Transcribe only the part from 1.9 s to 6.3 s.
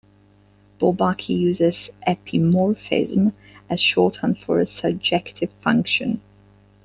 "epimorphism" as shorthand for a surjective function.